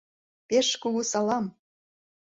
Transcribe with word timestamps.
Пеш 0.47 0.67
кугу 0.81 1.01
салам! 1.11 1.45